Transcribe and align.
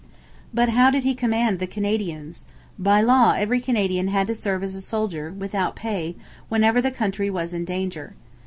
But 0.51 0.69
how 0.69 0.89
did 0.89 1.03
he 1.03 1.13
command 1.13 1.59
the 1.59 1.67
Canadians? 1.67 2.47
By 2.79 3.01
law 3.01 3.33
every 3.37 3.61
Canadian 3.61 4.07
had 4.07 4.25
to 4.25 4.33
serve 4.33 4.63
as 4.63 4.73
a 4.73 4.81
soldier, 4.81 5.31
without 5.31 5.75
pay, 5.75 6.15
whenever 6.49 6.81
the 6.81 6.89
country 6.89 7.29
was 7.29 7.53
in 7.53 7.65
danger. 7.65 8.15